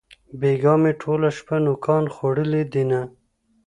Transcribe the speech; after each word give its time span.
بېگاه 0.39 0.77
مې 0.81 0.91
ټوله 1.01 1.29
شپه 1.37 1.55
نوکان 1.65 2.03
خوړلې 2.15 2.63
دينه 2.73 3.01